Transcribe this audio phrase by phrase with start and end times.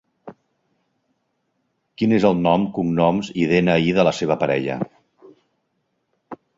[2.01, 4.83] Quin és el nom, cognoms i de-ena-i de la seva parella?